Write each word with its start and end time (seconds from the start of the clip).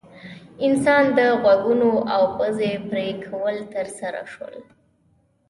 انسان 0.65 1.03
د 1.17 1.19
غوږونو 1.41 1.91
او 2.13 2.23
پزې 2.37 2.71
پرې 2.89 3.07
کول 3.25 3.55
ترسره 3.73 4.23
شول. 4.33 4.55